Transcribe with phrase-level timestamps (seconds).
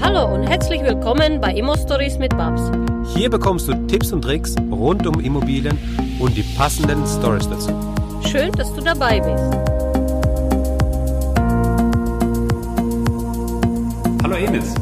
[0.00, 2.70] Hallo und herzlich willkommen bei Immo Stories mit Babs.
[3.14, 5.76] Hier bekommst du Tipps und Tricks rund um Immobilien
[6.20, 7.70] und die passenden Stories dazu.
[8.28, 9.44] Schön, dass du dabei bist.
[14.22, 14.74] Hallo Enis,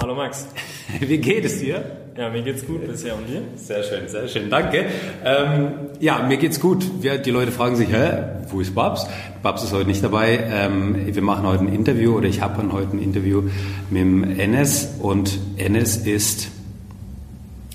[0.00, 0.46] Hallo Max.
[1.00, 2.05] wie geht es dir?
[2.16, 3.42] Ja, mir geht's gut bisher und dir?
[3.56, 4.86] Sehr schön, sehr schön, danke.
[5.22, 7.02] Ähm, ja, mir geht's gut.
[7.02, 9.06] Wir, die Leute fragen sich, hä, wo ist Babs?
[9.42, 10.38] Babs ist heute nicht dabei.
[10.50, 13.42] Ähm, wir machen heute ein Interview oder ich habe heute ein Interview
[13.90, 16.48] mit dem Enes und Enes ist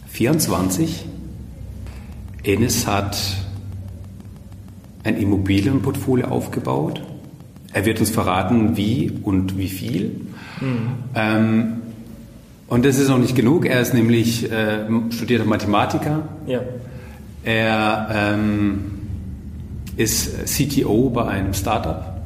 [0.10, 1.06] 24.
[2.44, 3.18] Enes hat
[5.04, 7.04] ein Immobilienportfolio aufgebaut.
[7.74, 10.22] Er wird uns verraten, wie und wie viel.
[11.16, 11.81] Ähm,
[12.72, 13.66] und das ist noch nicht genug.
[13.66, 16.30] Er ist nämlich äh, studierter Mathematiker.
[16.48, 16.62] Ja.
[17.44, 18.84] Er ähm,
[19.98, 22.22] ist CTO bei einem Startup.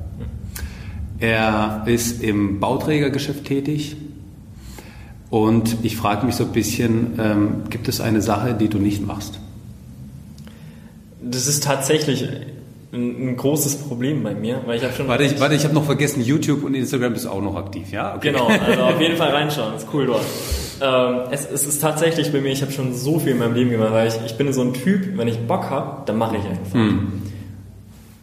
[1.17, 3.97] Er ist im Bauträgergeschäft tätig.
[5.31, 9.03] Und ich frage mich so ein bisschen, ähm, gibt es eine Sache, die du nicht
[9.03, 9.39] machst?
[11.23, 12.23] Das ist tatsächlich
[12.95, 15.07] ein, ein großes Problem bei mir, weil ich habe schon...
[15.07, 18.15] Warte, ich, warte, ich habe noch vergessen, YouTube und Instagram bist auch noch aktiv, ja?
[18.15, 18.31] Okay.
[18.31, 20.23] Genau, also auf jeden Fall reinschauen, ist cool dort.
[20.81, 23.69] Ähm, es, es ist tatsächlich bei mir, ich habe schon so viel in meinem Leben
[23.69, 26.45] gemacht, weil ich, ich bin so ein Typ, wenn ich Bock habe, dann mache ich
[26.45, 26.73] einfach.
[26.73, 27.21] Hm.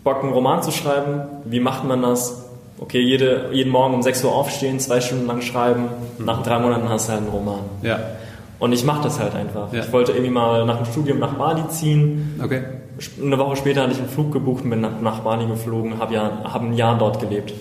[0.05, 2.47] Bock, einen Roman zu schreiben, wie macht man das?
[2.79, 5.85] Okay, jede, jeden Morgen um 6 Uhr aufstehen, zwei Stunden lang schreiben,
[6.19, 7.61] nach drei Monaten hast du halt einen Roman.
[7.83, 8.01] Ja,
[8.59, 9.73] Und ich mache das halt einfach.
[9.73, 9.81] Ja.
[9.81, 12.63] Ich wollte irgendwie mal nach dem Studium nach Bali ziehen, okay.
[13.21, 16.43] Eine Woche später hatte ich einen Flug gebucht und bin nach, Bali geflogen, habe ja,
[16.45, 17.53] hab ein Jahr dort gelebt.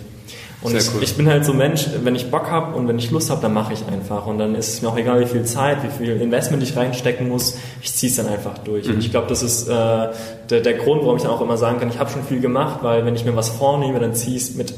[0.61, 1.01] Und ich, cool.
[1.01, 3.41] ich bin halt so ein Mensch, wenn ich Bock habe und wenn ich Lust habe,
[3.41, 4.27] dann mache ich einfach.
[4.27, 7.27] Und dann ist es mir auch egal, wie viel Zeit, wie viel Investment ich reinstecken
[7.29, 8.88] muss, ich ziehe es dann einfach durch.
[8.88, 8.95] Mhm.
[8.95, 11.79] Und ich glaube, das ist äh, der, der Grund, warum ich dann auch immer sagen
[11.79, 14.43] kann, ich habe schon viel gemacht, weil wenn ich mir was vornehme, dann ziehe ich
[14.43, 14.75] es mit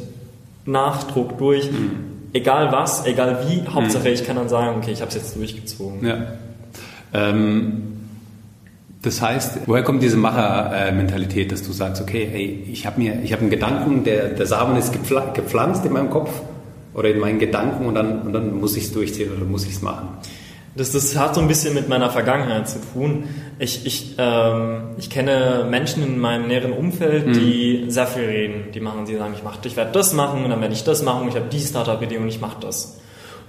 [0.66, 1.70] Nachdruck durch.
[1.70, 2.14] Mhm.
[2.32, 6.08] Egal was, egal wie, Hauptsache ich kann dann sagen, okay, ich habe es jetzt durchgezogen.
[6.08, 6.28] Ja.
[7.14, 7.93] Ähm,
[9.04, 13.32] das heißt, woher kommt diese Macher-Mentalität, dass du sagst, okay, ey, ich habe mir, ich
[13.34, 16.32] habe einen Gedanken, der, der Samen ist gepfla- gepflanzt in meinem Kopf
[16.94, 19.74] oder in meinen Gedanken und dann, und dann muss ich es durchziehen oder muss ich
[19.74, 20.08] es machen.
[20.76, 23.26] Das, das hat so ein bisschen mit meiner Vergangenheit zu tun.
[23.60, 28.72] Ich, ich, ähm, ich kenne Menschen in meinem näheren Umfeld, die sehr viel reden.
[28.74, 31.04] Die machen, die sagen, ich mach, ich werde das machen und dann werde ich das
[31.04, 31.28] machen.
[31.28, 33.00] Ich habe die Startup-Idee und ich mache das.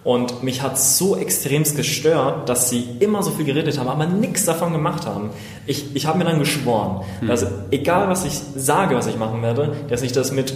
[0.05, 4.45] Und mich hat so extremst gestört, dass sie immer so viel geredet haben, aber nichts
[4.45, 5.31] davon gemacht haben.
[5.67, 9.75] Ich, ich habe mir dann geschworen, dass egal was ich sage, was ich machen werde,
[9.89, 10.53] dass ich das mit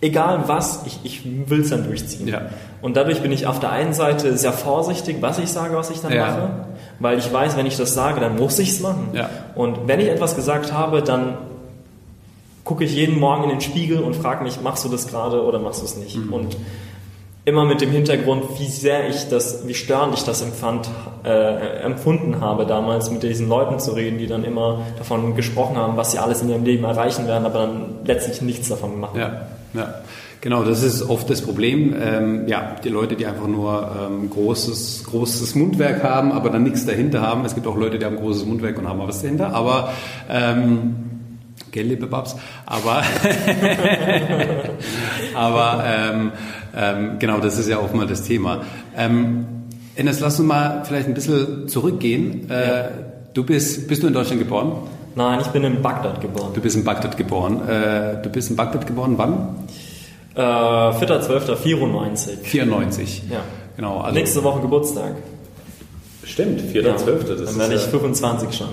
[0.00, 2.28] egal was, ich, ich will es dann durchziehen.
[2.28, 2.42] Ja.
[2.80, 6.00] Und dadurch bin ich auf der einen Seite sehr vorsichtig, was ich sage, was ich
[6.00, 6.26] dann Ja.
[6.26, 6.48] mache,
[6.98, 9.08] weil ich weiß, wenn ich das sage, dann muss ich es machen.
[9.12, 9.28] Ja.
[9.54, 11.36] Und wenn ich etwas gesagt habe, dann
[12.64, 15.58] gucke ich jeden Morgen in den Spiegel und frage mich, machst du das gerade oder
[15.58, 16.16] machst du es nicht?
[16.16, 16.32] Mhm.
[16.32, 16.56] Und
[17.46, 20.90] immer mit dem Hintergrund, wie sehr ich das, wie störend ich das empfand,
[21.24, 25.96] äh, empfunden habe damals, mit diesen Leuten zu reden, die dann immer davon gesprochen haben,
[25.96, 29.18] was sie alles in ihrem Leben erreichen werden, aber dann letztlich nichts davon machen.
[29.18, 29.94] Ja, ja.
[30.40, 31.94] Genau, das ist oft das Problem.
[32.00, 36.84] Ähm, ja, die Leute, die einfach nur ähm, großes, großes Mundwerk haben, aber dann nichts
[36.84, 37.44] dahinter haben.
[37.44, 39.54] Es gibt auch Leute, die haben großes Mundwerk und haben aber was dahinter.
[39.54, 39.92] Aber
[40.28, 41.05] ähm,
[41.76, 43.02] Gell, liebe Babs, aber,
[45.34, 46.32] aber ähm,
[46.74, 48.62] ähm, genau, das ist ja auch mal das Thema.
[48.96, 49.44] Ähm,
[49.94, 52.50] Enes, lass uns mal vielleicht ein bisschen zurückgehen.
[52.50, 52.88] Äh,
[53.34, 54.72] Du bist, bist du in Deutschland geboren?
[55.14, 56.52] Nein, ich bin in Bagdad geboren.
[56.54, 57.60] Du bist in Bagdad geboren.
[57.68, 59.66] Äh, du bist in Bagdad geboren, wann?
[60.34, 62.38] Äh, 4.12.94.
[62.42, 63.22] 94.
[63.30, 63.40] Ja.
[63.76, 63.98] Genau.
[63.98, 65.16] Also Nächste Woche Geburtstag.
[66.24, 66.74] Stimmt, 4.12.
[66.74, 66.82] Ja.
[66.94, 68.68] Das Dann ist werde ich ja, 25 schon.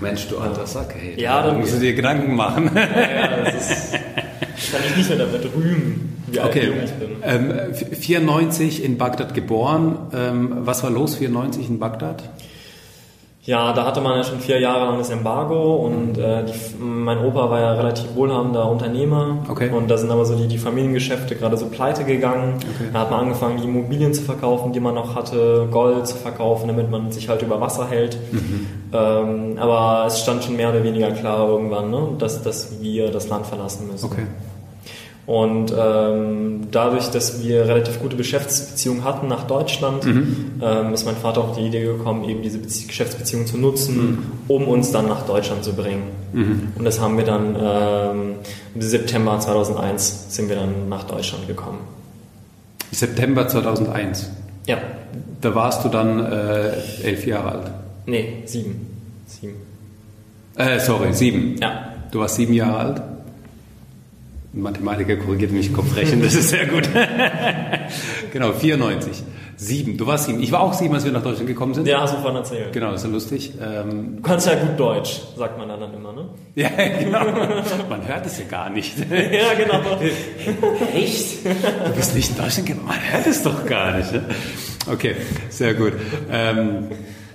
[0.00, 1.20] Mensch, du alter Sack, ey.
[1.20, 2.70] Ja, da dann- musst du dir Gedanken machen.
[2.74, 3.92] Ja, ja, das ist,
[4.72, 6.72] kann ich nicht mehr damit rühmen, wie alt Okay.
[6.84, 7.10] ich bin.
[7.24, 9.98] Ähm, 94 in Bagdad geboren.
[10.14, 12.22] Ähm, was war los 94 in Bagdad?
[13.48, 17.24] Ja, da hatte man ja schon vier Jahre lang das Embargo und äh, die, mein
[17.24, 19.70] Opa war ja relativ wohlhabender Unternehmer Okay.
[19.70, 22.56] und da sind aber so die, die Familiengeschäfte gerade so pleite gegangen.
[22.56, 22.90] Okay.
[22.92, 26.68] Da hat man angefangen, die Immobilien zu verkaufen, die man noch hatte, Gold zu verkaufen,
[26.68, 28.18] damit man sich halt über Wasser hält.
[28.32, 28.66] Mhm.
[28.92, 33.30] Ähm, aber es stand schon mehr oder weniger klar irgendwann, ne, dass, dass wir das
[33.30, 34.04] Land verlassen müssen.
[34.04, 34.26] Okay.
[35.28, 41.42] Und ähm, dadurch, dass wir relativ gute Geschäftsbeziehungen hatten nach Deutschland, ähm, ist mein Vater
[41.44, 45.64] auf die Idee gekommen, eben diese Bezie Geschäftsbeziehung zu nutzen, um uns dann nach Deutschland
[45.64, 46.04] zu bringen.
[46.32, 48.34] Und das haben wir dann ähm,
[48.74, 51.80] im September 2001 sind wir dann nach Deutschland gekommen.
[52.90, 54.30] September 2001.
[54.66, 54.78] Ja,
[55.42, 56.70] Da warst du dann äh,
[57.04, 57.70] elf Jahre alt.
[58.06, 58.86] nee, sieben.
[59.26, 59.56] Sieben.
[60.56, 61.56] Äh, sorry, sieben.
[61.60, 61.92] Ja.
[62.12, 63.02] Du warst sieben Jahre alt.
[64.54, 66.88] Ein Mathematiker korrigiert mich Kopfrechnen, das ist sehr gut.
[68.32, 69.22] genau, 94.
[69.60, 69.96] Sieben.
[69.98, 70.40] Du warst sieben.
[70.40, 71.86] Ich war auch sieben, als wir nach Deutschland gekommen sind.
[71.88, 72.72] Ja, hast du vorhin erzählt.
[72.72, 73.52] Genau, das ist ja lustig.
[73.60, 76.26] Ähm, Du kannst ja gut Deutsch, sagt man dann immer, ne?
[76.54, 77.24] ja, genau.
[77.90, 78.94] Man hört es ja gar nicht.
[79.10, 79.80] Ja, genau.
[80.94, 81.44] Echt?
[81.44, 82.86] Du bist nicht in Deutschland gekommen?
[82.86, 84.12] Man hört es doch gar nicht.
[84.12, 84.22] Ne?
[84.90, 85.16] Okay,
[85.50, 85.92] sehr gut.
[86.30, 86.86] Ähm,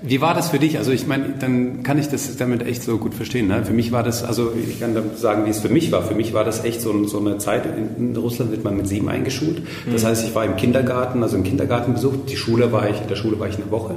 [0.05, 0.77] wie war das für dich?
[0.77, 3.47] Also ich meine, dann kann ich das damit echt so gut verstehen.
[3.47, 3.63] Ne?
[3.63, 6.03] Für mich war das, also ich kann dann sagen, wie es für mich war.
[6.03, 7.63] Für mich war das echt so, so eine Zeit,
[7.97, 9.61] in, Russland wird man mit sieben eingeschult.
[9.91, 12.25] Das heißt, ich war im Kindergarten, also im Kindergartenbesuch.
[12.27, 13.95] Die Schule war ich, in der Schule war ich eine Woche.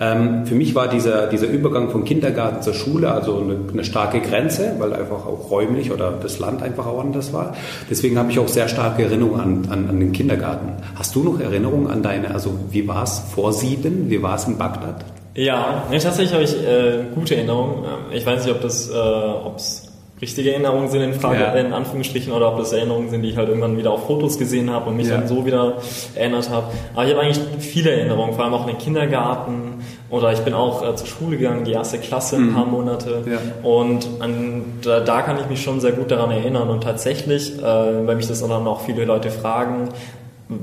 [0.00, 4.20] Ähm, für mich war dieser, dieser Übergang vom Kindergarten zur Schule also eine, eine starke
[4.20, 7.54] Grenze, weil einfach auch räumlich oder das Land einfach auch anders war.
[7.88, 10.72] Deswegen habe ich auch sehr starke Erinnerungen an, an, an den Kindergarten.
[10.94, 14.46] Hast du noch Erinnerungen an deine, also wie war es vor sieben, wie war es
[14.46, 15.04] in Bagdad?
[15.34, 17.84] Ja, nee, tatsächlich habe ich äh, gute Erinnerungen.
[17.84, 19.88] Ähm, Ich weiß nicht, ob das, äh, ob's
[20.20, 21.52] richtige Erinnerungen sind in Frage, Ja.
[21.54, 24.70] in Anführungsstrichen, oder ob das Erinnerungen sind, die ich halt irgendwann wieder auf Fotos gesehen
[24.70, 25.16] habe und mich Ja.
[25.16, 25.78] dann so wieder
[26.14, 26.66] erinnert habe.
[26.94, 30.54] Aber ich habe eigentlich viele Erinnerungen, vor allem auch an den Kindergarten oder ich bin
[30.54, 33.22] auch äh, zur Schule gegangen, die erste Klasse, ein paar Monate.
[33.26, 33.38] Ja.
[33.68, 36.68] Und an, da, da kann ich mich schon sehr gut daran erinnern.
[36.68, 39.88] Und tatsächlich, äh, weil mich das dann auch viele Leute fragen,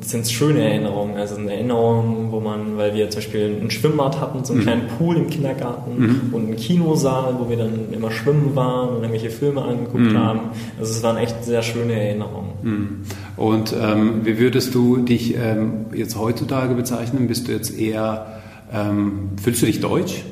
[0.01, 1.17] sind es schöne Erinnerungen.
[1.17, 4.87] Also eine Erinnerung, wo man, weil wir zum Beispiel ein Schwimmbad hatten, so einen kleinen
[4.97, 9.61] Pool im Kindergarten und einen Kinosaal, wo wir dann immer schwimmen waren und irgendwelche Filme
[9.61, 10.39] angeguckt haben.
[10.79, 12.49] Also es waren echt sehr schöne Erinnerungen.
[13.37, 17.27] Und ähm, wie würdest du dich ähm, jetzt heutzutage bezeichnen?
[17.27, 18.39] Bist du jetzt eher,
[18.73, 20.23] ähm, fühlst du dich deutsch?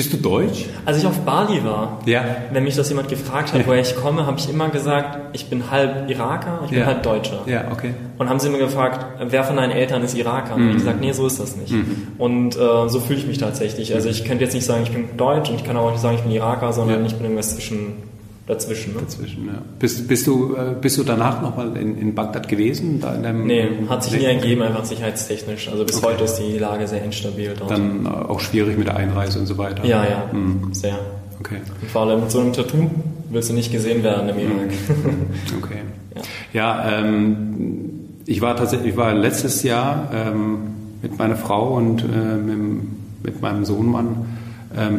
[0.00, 0.64] Bist du deutsch?
[0.86, 2.24] Als ich auf Bali war, Ja.
[2.54, 5.70] wenn mich das jemand gefragt hat, woher ich komme, habe ich immer gesagt, ich bin
[5.70, 6.86] halb Iraker, ich bin Ja.
[6.86, 7.40] halb Deutscher.
[7.44, 7.92] Ja, okay.
[8.16, 10.54] Und haben sie immer gefragt, wer von deinen Eltern ist Iraker?
[10.54, 11.74] Und ich gesagt, nee, so ist das nicht.
[12.16, 13.92] Und äh, so fühle ich mich tatsächlich.
[13.94, 16.16] Also ich könnte jetzt nicht sagen, ich bin Deutsch und ich kann auch nicht sagen,
[16.16, 17.06] ich bin Iraker, sondern Ja.
[17.06, 17.92] ich bin irgendwas zwischen,
[18.50, 18.92] dazwischen.
[18.94, 19.00] Ne?
[19.00, 19.62] Dazwischen, ja.
[19.78, 23.00] Bist, bist, du, äh, bist du danach nochmal in, in Bagdad gewesen?
[23.00, 25.68] Da in deinem, Nee, hat sich nie ergeben, einfach sicherheitstechnisch.
[25.68, 26.06] Also bis Okay.
[26.14, 27.70] heute ist die Lage sehr instabil dort.
[27.70, 29.84] Dann äh, auch schwierig mit der Einreise und so weiter.
[29.84, 30.98] ja, ja, Hm, sehr.
[31.38, 32.90] Okay, Und vor allem mit so einem Tattoo
[33.30, 34.70] willst du nicht gesehen werden im Irak.
[35.62, 35.78] okay.
[36.14, 36.22] Ja.
[36.52, 37.90] Ja, ähm,
[38.26, 40.58] ich war tatsächlich, ich war letztes Jahr ähm,
[41.02, 42.58] mit meiner Frau und äh, mit,
[43.24, 44.26] mit meinem Sohnemann ähm,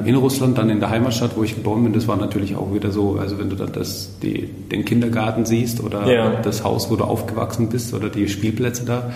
[0.06, 1.94] in Russland, dann in der Heimatstadt, wo ich geboren bin.
[1.94, 5.82] Das war natürlich auch wieder so, also wenn du dann das, die, den Kindergarten siehst
[5.82, 6.42] oder Ja.
[6.42, 9.14] das Haus, wo du aufgewachsen bist oder die Spielplätze da,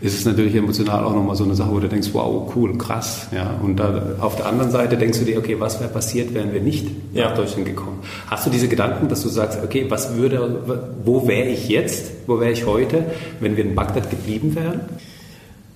[0.00, 3.26] ist es natürlich emotional auch nochmal so eine Sache, wo du denkst, wow, cool, krass.
[3.34, 3.54] Ja.
[3.60, 6.60] Und da, auf der anderen Seite denkst du dir, okay, was wäre passiert, wären wir
[6.60, 7.30] nicht Ja.
[7.30, 7.98] nach Deutschland gekommen?
[8.28, 12.38] Hast du diese Gedanken, dass du sagst, okay, was würde, wo wäre ich jetzt, wo
[12.38, 13.06] wäre ich heute,
[13.40, 14.82] wenn wir in Bagdad geblieben wären?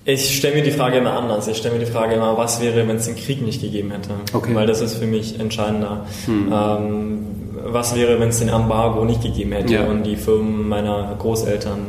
[0.03, 1.47] Ich stelle mir die Frage immer anders.
[1.47, 4.09] Ich stelle mir die Frage immer, was wäre, wenn es den Krieg nicht gegeben hätte?
[4.33, 4.55] Okay.
[4.55, 6.05] Weil das ist für mich entscheidender.
[6.27, 7.19] Ähm,
[7.63, 9.83] was wäre, wenn es den Embargo nicht gegeben hätte Ja.
[9.85, 11.79] und die Firmen meiner Großeltern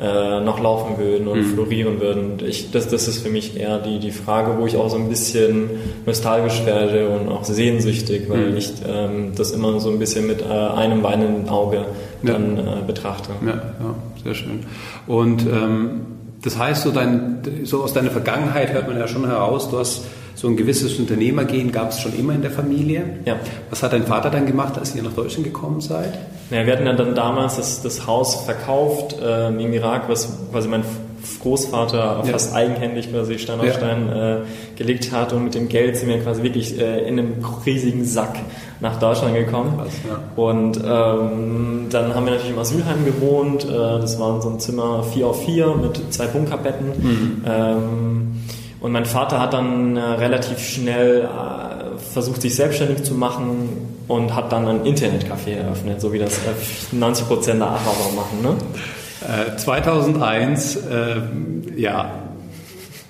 [0.00, 2.38] äh, noch laufen würden und florieren würden?
[2.46, 5.10] Ich, das, das ist für mich eher die, die Frage, wo ich auch so ein
[5.10, 5.68] bisschen
[6.06, 10.44] nostalgisch werde und auch sehnsüchtig, weil ich ähm, das immer so ein bisschen mit äh,
[10.46, 11.84] einem weinenden Auge
[12.22, 12.32] Ja.
[12.32, 13.32] dann äh, betrachte.
[13.44, 14.60] Ja, ja, sehr schön.
[15.06, 16.00] Und ähm,
[16.42, 20.04] das heißt, so, dein, so aus deiner Vergangenheit hört man ja schon heraus, du hast
[20.34, 23.04] so ein gewisses Unternehmergehen, gab es schon immer in der Familie.
[23.26, 23.36] Ja.
[23.68, 26.14] Was hat dein Vater dann gemacht, als ihr nach Deutschland gekommen seid?
[26.50, 30.68] Ja, wir hatten ja dann damals das, das Haus verkauft ähm, im Irak, was quasi
[30.68, 30.82] mein
[31.42, 32.22] Großvater Ja.
[32.24, 33.74] fast eigenhändig quasi Stein auf Ja.
[33.74, 34.36] Stein äh,
[34.76, 38.38] gelegt hat und mit dem Geld sind wir quasi wirklich äh, in einem riesigen Sack
[38.80, 39.76] nach Deutschland gekommen.
[39.76, 40.42] Krass, ja.
[40.42, 43.64] Und ähm, dann haben wir natürlich im Asylheim gewohnt.
[43.64, 46.86] Äh, das war so ein Zimmer 4 auf 4 mit zwei Bunkerbetten.
[46.88, 47.44] Mhm.
[47.46, 48.40] Ähm,
[48.80, 53.68] und mein Vater hat dann äh, relativ schnell äh, versucht, sich selbstständig zu machen
[54.08, 58.42] und hat dann ein Internetcafé eröffnet, so wie das äh, 90 Prozent der Araber machen.
[58.42, 58.56] Ne?
[59.52, 61.20] Äh, 2001, äh,
[61.76, 62.10] ja,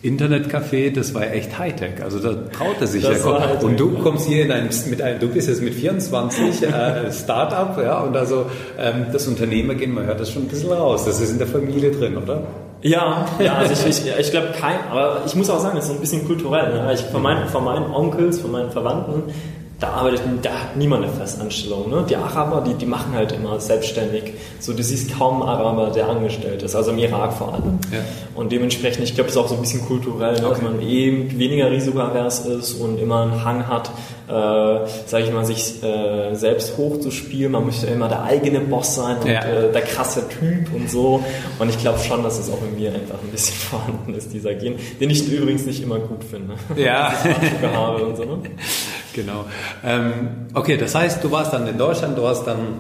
[0.02, 2.02] Internetcafé, das war echt Hightech.
[2.02, 3.58] Also da traut er sich Das ja.
[3.60, 7.76] und du kommst hier in ein, mit einem, du bist jetzt mit 24 äh, Startup,
[7.82, 8.46] ja, und also
[8.78, 11.04] ähm, das Unternehmergehen, man hört das schon ein bisschen raus.
[11.04, 12.44] Das ist in der Familie drin, oder?
[12.82, 15.92] Ja, ja, also ich, ich, ich glaube kein, aber ich muss auch sagen, das ist
[15.92, 16.72] ein bisschen kulturell.
[16.72, 16.94] Ne?
[16.94, 19.24] Ich, von, meinen, von meinen Onkels, von meinen Verwandten,
[19.80, 21.88] da arbeitet, da hat niemand eine Festanstellung.
[21.90, 22.04] Ne?
[22.08, 24.34] Die Araber, die, die machen halt immer selbstständig.
[24.60, 27.78] So, du siehst kaum einen Araber, der angestellt ist, also im Irak vor allem.
[27.90, 28.00] Ja.
[28.34, 30.40] Und dementsprechend, ich glaube, das ist auch so ein bisschen kulturell, ne?
[30.42, 30.64] dass Okay.
[30.64, 33.90] man eben weniger risikoavers ist und immer einen Hang hat,
[34.28, 34.32] äh,
[35.06, 37.50] sage ich mal, sich äh, selbst hochzuspielen.
[37.52, 39.42] Man möchte immer der eigene Boss sein und Ja.
[39.44, 41.24] äh, der krasse Typ und so.
[41.58, 44.54] Und ich glaube schon, dass es auch in mir einfach ein bisschen vorhanden ist, dieser
[44.54, 46.54] Gen, den ich übrigens nicht immer gut finde.
[46.76, 47.12] Ja.
[47.74, 48.38] Habe und so, ne?
[49.14, 49.44] Genau.
[49.84, 52.78] Ähm, okay, das heißt, du warst dann in Deutschland, du hast dann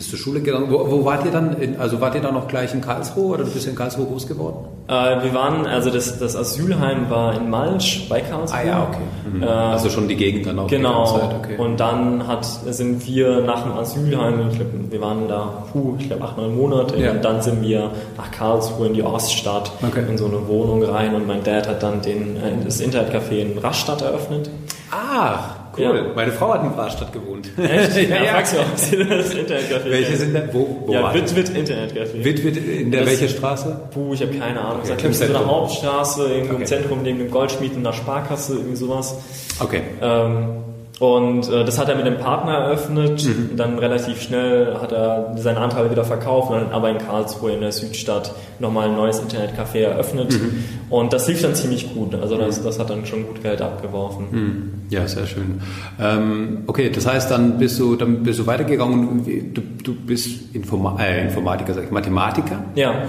[0.00, 0.68] Bist zur Schule gegangen?
[0.70, 1.60] Wo, wo wart ihr dann?
[1.60, 4.26] In, also wart ihr dann noch gleich in Karlsruhe oder du bist in Karlsruhe groß
[4.26, 4.64] geworden?
[4.88, 8.58] Äh, wir waren, also das, das Asylheim war in Malsch bei Karlsruhe.
[8.58, 9.02] Ah ja, okay.
[9.30, 9.42] Mhm.
[9.42, 10.68] Äh, also schon die Gegend dann auch.
[10.68, 11.34] Genau.
[11.40, 11.58] Okay.
[11.58, 16.06] Und dann hat, sind wir nach dem Asylheim, ich glaube, wir waren da, puh, ich
[16.06, 16.96] glaube acht, neun Monate.
[16.96, 17.10] Ja.
[17.10, 20.02] Und dann sind wir nach Karlsruhe in die Oststadt okay.
[20.08, 23.58] in so eine Wohnung rein und mein Dad hat dann den, äh, das Internetcafé in
[23.58, 24.48] Rastatt eröffnet.
[24.90, 25.84] Ah, Cool.
[25.84, 26.12] Ja.
[26.14, 27.48] Meine Frau hat in Rastatt gewohnt.
[27.58, 27.96] Echt?
[28.10, 28.32] Ja, ja, ja.
[28.32, 29.90] fragst du auch, das Internetcafé.
[29.90, 30.48] Welche sind denn?
[30.52, 32.24] Wo, wo ja, Witwit Internetcafé.
[32.24, 33.80] Witwit in der das, welche Straße?
[33.92, 34.80] Puh, ich habe keine Ahnung.
[34.82, 34.94] Okay.
[35.02, 36.62] Das ist so eine Hauptstraße, irgendwo okay.
[36.62, 39.16] im Zentrum neben dem Goldschmied und der Sparkasse, irgendwie sowas.
[39.60, 39.82] Okay.
[40.00, 40.62] Ähm,
[41.00, 43.24] und äh, das hat er mit dem Partner eröffnet.
[43.24, 43.56] Mhm.
[43.56, 47.72] Dann relativ schnell hat er seinen Anteil wieder verkauft, dann aber in Karlsruhe in der
[47.72, 50.30] Südstadt nochmal ein neues Internetcafé eröffnet.
[50.30, 50.62] Mhm.
[50.90, 52.14] Und das lief dann ziemlich gut.
[52.14, 54.26] Also das, das hat dann schon gut Geld abgeworfen.
[54.30, 54.72] Mhm.
[54.90, 55.62] Ja, sehr schön.
[55.98, 59.54] Ähm, okay, das heißt, dann bist du, dann bist du weitergegangen.
[59.54, 62.62] Du, du bist Informa äh, Informatiker, sag ich, Mathematiker.
[62.74, 63.04] Ja.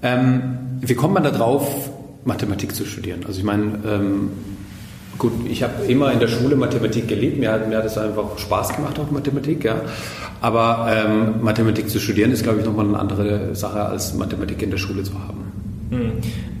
[0.00, 1.90] Ähm, wie kommt man da drauf,
[2.24, 3.24] Mathematik zu studieren?
[3.26, 4.30] Also ich meine, ähm,
[5.18, 7.38] Gut, ich habe immer in der Schule Mathematik geliebt.
[7.38, 9.76] Mir hat, mir hat es einfach Spaß gemacht, auch Mathematik, ja.
[10.40, 14.70] Aber ähm, Mathematik zu studieren ist, glaube ich, nochmal eine andere Sache, als Mathematik in
[14.70, 15.52] der Schule zu haben.
[15.90, 16.12] Hm.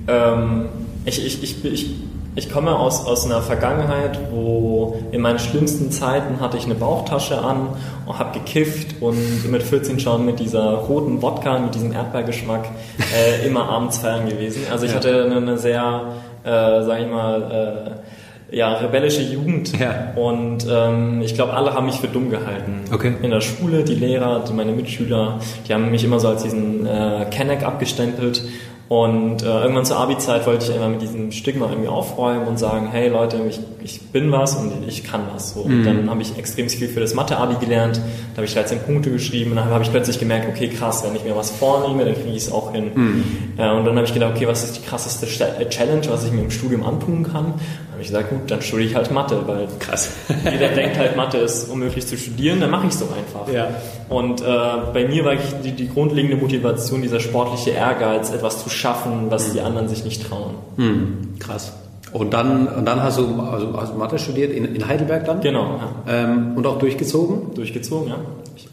[0.08, 0.64] Ähm,
[1.04, 1.94] ich, ich, ich, ich,
[2.34, 7.38] ich komme aus, aus einer Vergangenheit, wo in meinen schlimmsten Zeiten hatte ich eine Bauchtasche
[7.38, 7.68] an
[8.06, 12.68] und habe gekifft und mit 14 schon mit dieser roten Wodka, mit diesem Erdbeergeschmack
[13.14, 14.62] äh, immer abends feiern gewesen.
[14.70, 14.96] Also ich ja.
[14.96, 16.12] hatte eine, eine sehr,
[16.44, 18.16] äh, sag ich mal, äh,
[18.50, 19.78] ja, rebellische Jugend.
[19.78, 20.12] Ja.
[20.14, 22.84] Und ähm, ich glaube, alle haben mich für dumm gehalten.
[22.92, 23.14] Okay.
[23.22, 27.26] In der Schule, die Lehrer, meine Mitschüler, die haben mich immer so als diesen äh,
[27.30, 28.42] Kenneck abgestempelt.
[28.88, 32.88] Und äh, irgendwann zur Abi-Zeit wollte ich einfach mit diesem Stigma irgendwie aufräumen und sagen,
[32.92, 35.54] hey Leute, ich, ich bin was und ich kann was.
[35.54, 35.62] So.
[35.62, 35.84] Und mhm.
[35.84, 39.50] dann habe ich extrem viel für das Mathe-Abi gelernt, da habe ich 13 Punkte geschrieben
[39.50, 42.30] und dann habe ich plötzlich gemerkt, okay krass, wenn ich mir was vornehme, dann kriege
[42.30, 42.92] ich es auch hin.
[42.94, 43.24] Mhm.
[43.58, 46.30] Äh, und dann habe ich gedacht, okay, was ist die krasseste äh, Challenge, was ich
[46.30, 47.54] mir im Studium antun kann?
[47.54, 50.12] Dann habe ich gesagt, gut, dann studiere ich halt Mathe, weil krass.
[50.44, 53.52] jeder denkt halt, Mathe ist unmöglich zu studieren, dann mache ich es doch einfach.
[53.52, 53.68] Ja.
[54.08, 54.44] Und äh,
[54.92, 55.34] bei mir war
[55.64, 59.52] die, die grundlegende Motivation, dieser sportliche Ehrgeiz, etwas zu schaffen, was mhm.
[59.54, 60.54] die anderen sich nicht trauen.
[60.76, 61.38] Mhm.
[61.38, 61.72] Krass.
[62.12, 65.40] Und dann, und dann hast du, also hast du Mathe studiert in, in Heidelberg dann?
[65.40, 65.80] Genau.
[66.06, 66.24] Ja.
[66.24, 67.54] Ähm, und auch durchgezogen?
[67.54, 68.16] Durchgezogen, ja.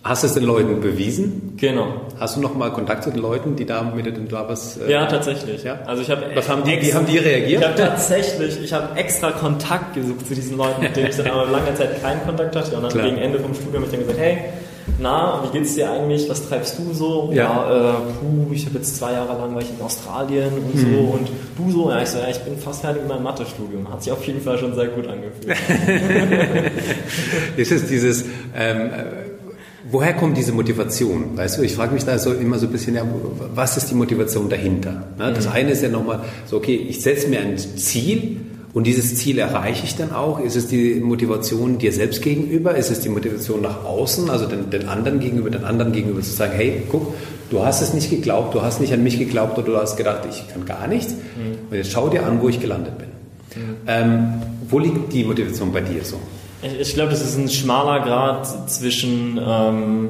[0.04, 1.56] Hast du es den Leuten bewiesen?
[1.58, 1.88] Genau.
[2.20, 4.78] Hast du noch mal Kontakt zu den Leuten, die da mit den da was?
[4.78, 5.64] Äh, ja, tatsächlich.
[5.64, 5.80] Ja.
[5.86, 6.24] Also ich habe.
[6.36, 6.82] Was haben die?
[6.82, 7.62] Wie haben die reagiert?
[7.62, 11.28] Ich habe tatsächlich, ich habe extra Kontakt gesucht zu diesen Leuten, mit denen ich dann
[11.28, 12.76] aber lange Zeit keinen Kontakt hatte.
[12.76, 13.06] Und dann Klar.
[13.06, 14.38] gegen Ende vom Studium habe ich dann gesagt, hey,
[15.00, 16.30] na, wie geht's dir eigentlich?
[16.30, 17.30] Was treibst du so?
[17.34, 20.80] Ja, ja äh, puh, ich habe jetzt zwei Jahre lang war ich in Australien und
[20.80, 21.10] so mhm.
[21.10, 21.90] und du so?
[21.90, 23.90] Ja, ich so, ja, ich bin fast fertig mit meinem Mathestudium.
[23.92, 25.58] Hat sich auf jeden Fall schon sehr gut angefühlt.
[27.58, 28.26] ist es dieses,
[28.56, 28.90] ähm,
[29.90, 31.38] woher kommt diese Motivation?
[31.38, 33.04] Weißt du, ich frage mich da so immer so ein bisschen, ja,
[33.54, 35.08] was ist die Motivation dahinter?
[35.18, 35.34] Ne?
[35.34, 35.54] Das mhm.
[35.54, 38.38] eine ist ja nochmal so, okay, ich setze mir ein Ziel,
[38.74, 40.40] und dieses Ziel erreiche ich dann auch?
[40.40, 42.76] Ist es die Motivation dir selbst gegenüber?
[42.76, 46.32] Ist es die Motivation nach außen, also den, den anderen gegenüber, den anderen gegenüber zu
[46.32, 47.14] sagen, hey, guck,
[47.52, 50.22] du hast es nicht geglaubt, du hast nicht an mich geglaubt oder du hast gedacht,
[50.28, 51.14] ich kann gar nichts.
[51.14, 51.70] Mhm.
[51.70, 53.10] Und jetzt schau dir an, wo ich gelandet bin.
[53.56, 53.76] Mhm.
[53.86, 54.34] Ähm,
[54.68, 56.18] wo liegt die Motivation bei dir so?
[56.64, 60.10] Ich, ich glaube, das ist ein schmaler Grad zwischen ähm,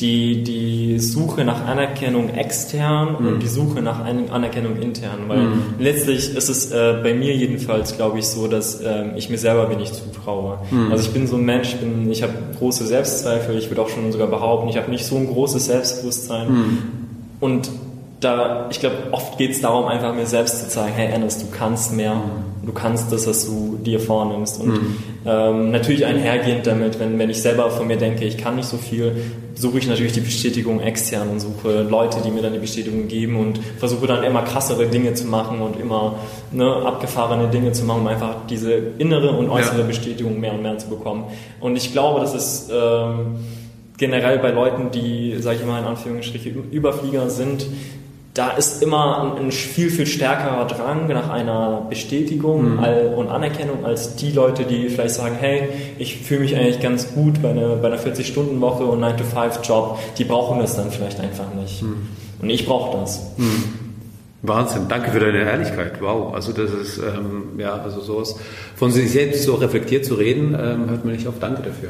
[0.00, 3.28] die, die Suche nach Anerkennung extern mhm.
[3.28, 5.20] und die Suche nach Anerkennung intern.
[5.26, 5.62] Weil mhm.
[5.78, 9.70] letztlich ist es äh, bei mir jedenfalls, glaube ich, so, dass äh, ich mir selber
[9.70, 10.58] wenig zutraue.
[10.70, 10.92] Mhm.
[10.92, 13.88] Also ich bin so ein Mensch, ich, bin, ich habe große Selbstzweifel, ich würde auch
[13.88, 16.52] schon sogar behaupten, ich habe nicht so ein großes Selbstbewusstsein.
[16.52, 16.78] Mhm.
[17.40, 17.70] Und
[18.20, 21.46] da, ich glaube, oft geht es darum, einfach mir selbst zu zeigen, hey Ennis, du
[21.50, 22.20] kannst mehr,
[22.64, 24.60] du kannst das, was du dir vornimmst.
[24.60, 24.96] Und mhm.
[25.26, 28.78] ähm, natürlich einhergehend damit, wenn, wenn ich selber von mir denke, ich kann nicht so
[28.78, 29.16] viel,
[29.54, 33.36] suche ich natürlich die Bestätigung extern und suche Leute, die mir dann die Bestätigung geben
[33.36, 36.18] und versuche dann immer krassere Dinge zu machen und immer
[36.52, 39.86] ne, abgefahrene Dinge zu machen, um einfach diese innere und äußere ja.
[39.86, 41.24] Bestätigung mehr und mehr zu bekommen.
[41.60, 43.36] Und ich glaube, das ist ähm,
[43.98, 47.66] generell bei Leuten, die, sage ich mal in Anführungsstrichen, Überflieger sind,
[48.36, 52.78] da ist immer ein, viel, viel stärkerer Drang nach einer Bestätigung mhm.
[53.16, 57.40] und Anerkennung als die Leute, die vielleicht sagen, hey, ich fühle mich eigentlich ganz gut
[57.40, 61.82] bei einer, bei einer 40-Stunden-Woche und 9-to-5-Job, die brauchen das dann vielleicht einfach nicht.
[61.82, 62.08] Mhm.
[62.42, 63.22] Und ich brauche das.
[63.38, 63.64] Mhm.
[64.42, 66.00] Wahnsinn, danke für deine Ehrlichkeit.
[66.00, 68.38] Wow, also das ist, ähm, ja, also sowas
[68.76, 71.38] von sich selbst so reflektiert zu reden, ähm, hört man nicht auf.
[71.40, 71.88] Danke dafür.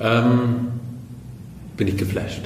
[0.00, 0.68] Ähm,
[1.76, 2.40] bin ich geflasht.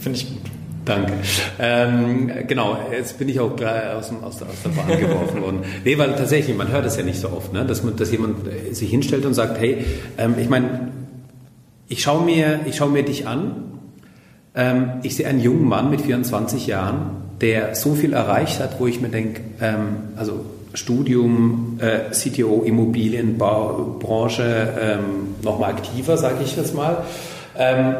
[0.00, 0.50] Finde ich gut.
[0.88, 1.12] Danke.
[1.60, 5.60] Ähm, genau, jetzt bin ich auch gleich aus, aus, aus der Bahn geworfen worden.
[5.84, 7.64] Nee, weil tatsächlich, man hört es ja nicht so oft, ne?
[7.64, 8.38] dass, man, dass jemand
[8.72, 9.84] sich hinstellt und sagt, hey,
[10.16, 10.88] ähm, ich meine,
[11.88, 13.68] ich schaue mir, schau mir dich an
[14.58, 18.88] ähm, ich sehe einen jungen Mann mit 24 Jahren, der so viel erreicht hat, wo
[18.88, 26.74] ich mir denke, ähm, also Studium, äh, CTO, Immobilienbranche, ähm, nochmal aktiver, sage ich jetzt
[26.74, 27.04] mal.
[27.56, 27.94] Ähm,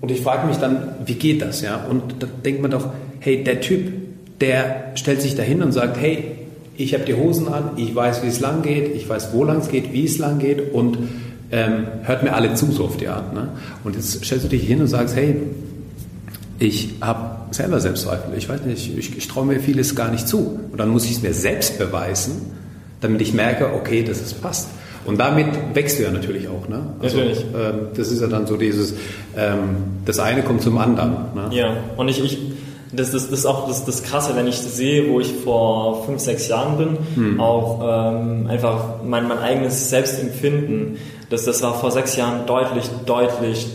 [0.00, 1.60] und ich frage mich dann, wie geht das?
[1.60, 1.84] Ja?
[1.88, 2.90] Und da denkt man doch,
[3.20, 3.92] hey, der Typ,
[4.40, 6.36] der stellt sich dahin und sagt, hey,
[6.76, 9.58] ich habe die Hosen an, ich weiß, wie es lang geht, ich weiß, wo lang
[9.58, 10.96] es geht, wie es lang geht und
[11.52, 13.34] ähm, hört mir alle zu, so auf die Art.
[13.34, 13.48] Ne?
[13.84, 15.36] Und jetzt stellst du dich hin und sagst, hey,
[16.58, 18.36] ich habe selber Selbstzweifel.
[18.36, 20.60] Ich weiß nicht, ich, ich traue mir vieles gar nicht zu.
[20.70, 22.52] Und dann muss ich es mir selbst beweisen,
[23.00, 24.68] damit ich merke, okay, dass es passt.
[25.04, 26.68] Und damit wächst du ja natürlich auch.
[26.68, 26.80] Ne?
[27.00, 27.44] Also, natürlich.
[27.54, 28.94] Ähm, das ist ja dann so dieses,
[29.36, 31.12] ähm, das eine kommt zum anderen.
[31.34, 31.48] Ne?
[31.52, 32.38] Ja, und ich, ich
[32.92, 36.20] das, das, das ist auch das, das Krasse, wenn ich sehe, wo ich vor fünf,
[36.20, 37.40] sechs Jahren bin, hm.
[37.40, 40.98] auch ähm, einfach mein, mein eigenes Selbstempfinden,
[41.30, 43.68] das, das war vor sechs Jahren deutlich, deutlich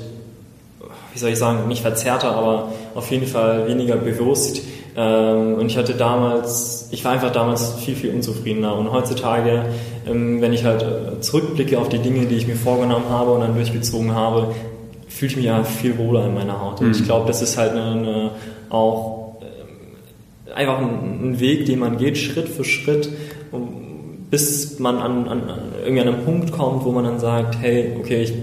[1.16, 4.62] wie soll ich sagen, nicht verzerrter, aber auf jeden Fall weniger bewusst.
[4.98, 8.76] Ähm, und ich hatte damals, ich war einfach damals viel, viel unzufriedener.
[8.76, 9.66] Und heutzutage,
[10.08, 10.86] ähm, wenn ich halt
[11.24, 14.54] zurückblicke auf die Dinge, die ich mir vorgenommen habe und dann durchgezogen habe,
[15.08, 16.80] fühle ich mich ja viel wohler in meiner Haut.
[16.80, 16.94] Und mhm.
[16.94, 18.32] ich glaube, das ist halt eine, eine
[18.70, 23.10] auch äh, einfach ein, ein, Weg, den man geht, Schritt für Schritt,
[24.30, 27.96] bis man an, an, an irgendwie an einen Punkt kommt, wo man dann sagt, hey,
[28.00, 28.34] okay, ich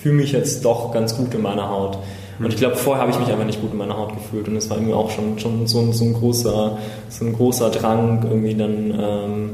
[0.00, 1.98] fühle mich jetzt doch ganz gut in meiner Haut.
[2.38, 4.56] Und ich glaube, vorher habe ich mich einfach nicht gut in meiner Haut gefühlt und
[4.56, 6.78] es war irgendwie auch schon, schon so, ein, so, ein großer,
[7.08, 9.50] so ein großer Drang, irgendwie dann, ähm,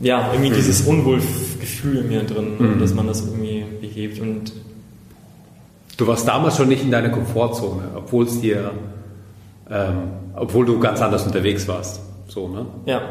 [0.00, 0.54] ja, irgendwie mhm.
[0.54, 2.80] dieses Unwohlgefühl in mir drin, mhm.
[2.80, 4.20] dass man das irgendwie behebt.
[4.20, 4.52] Und
[5.96, 8.70] du warst damals schon nicht in deiner Komfortzone, obwohl es dir,
[9.70, 9.94] ähm,
[10.36, 12.00] obwohl du ganz anders unterwegs warst.
[12.28, 12.64] So, ne?
[12.86, 13.02] Ja.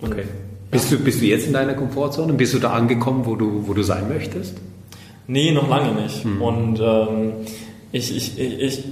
[0.00, 0.24] okay.
[0.70, 2.32] Bist du, bist du jetzt in deiner Komfortzone?
[2.32, 4.56] Bist du da angekommen, wo du, wo du sein möchtest?
[5.28, 6.24] Nee, noch lange nicht.
[6.24, 6.42] Mhm.
[6.42, 7.32] Und ähm,
[7.92, 8.84] ich, ich, ich,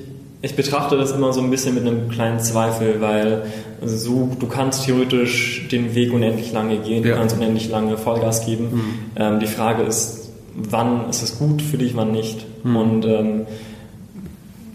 [0.43, 3.43] ich betrachte das immer so ein bisschen mit einem kleinen Zweifel, weil
[3.83, 7.13] so, du kannst theoretisch den Weg unendlich lange gehen, ja.
[7.13, 8.65] du kannst unendlich lange Vollgas geben.
[8.65, 8.95] Mhm.
[9.17, 12.45] Ähm, die Frage ist, wann ist es gut für dich, wann nicht?
[12.65, 12.77] Mhm.
[12.77, 13.47] Und ähm,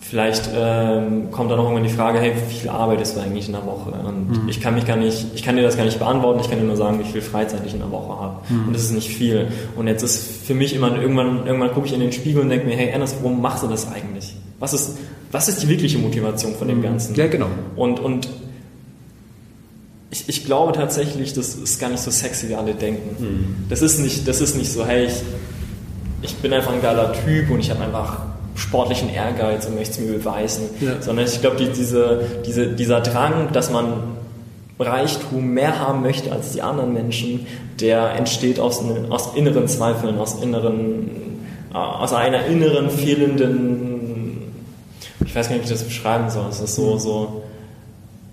[0.10, 3.54] Vielleicht ähm, kommt dann auch irgendwann die Frage, hey, wie viel arbeitest du eigentlich in
[3.54, 3.91] der Woche?
[3.91, 4.50] Und mhm.
[4.50, 6.65] ich kann mich gar nicht, ich kann dir das gar nicht beantworten, ich kann dir
[6.65, 8.38] nur sagen, wie viel Freizeit ich in der Woche habe.
[8.50, 8.67] Mhm.
[8.67, 9.50] Und das ist nicht viel.
[9.76, 12.65] Und jetzt ist für mich immer irgendwann, irgendwann gucke ich in den Spiegel und denke
[12.65, 14.34] mir, hey Ernest, warum machst du das eigentlich?
[14.58, 14.98] Was ist,
[15.32, 16.84] was ist die wirkliche Motivation von dem mhm.
[16.84, 17.13] Ganzen?
[17.13, 17.50] Ja, genau.
[17.76, 18.28] Und, und
[20.10, 23.24] ich, ich glaube tatsächlich, das ist gar nicht so sexy, wie alle denken.
[23.24, 23.56] Mhm.
[23.69, 25.22] Das ist nicht, das ist nicht so, hey, ich,
[26.24, 28.29] ich bin einfach ein geiler Typ und ich habe einfach
[28.60, 31.02] sportlichen Ehrgeiz und möchte es mir beweisen, ja.
[31.02, 33.93] sondern ich glaube, die, diese, diese, dieser Drang, dass man
[34.78, 37.48] Reichtum mehr haben möchte als die anderen Menschen,
[37.80, 41.10] der entsteht aus, aus inneren Zweifeln, aus inneren,
[41.74, 44.39] äh, aus einer inneren fehlenden,
[45.26, 46.45] ich weiß gar nicht, wie ich das beschreiben soll.
[46.50, 47.43] Es ist so, so,